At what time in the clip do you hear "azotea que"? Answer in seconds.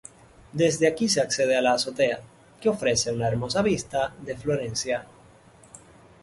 1.73-2.69